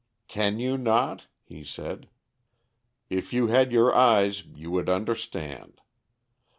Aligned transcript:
"Can 0.27 0.57
you 0.57 0.79
not?" 0.79 1.27
he 1.43 1.63
said. 1.63 2.09
"If 3.11 3.33
you 3.33 3.49
had 3.49 3.71
your 3.71 3.93
eyes 3.93 4.43
you 4.43 4.71
would 4.71 4.89
understand. 4.89 5.79